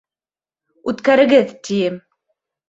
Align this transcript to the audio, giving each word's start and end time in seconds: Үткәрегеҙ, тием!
Үткәрегеҙ, 0.91 1.53
тием! 1.69 2.01